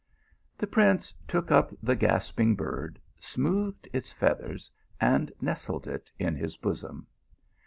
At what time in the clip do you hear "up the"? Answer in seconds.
1.51-1.95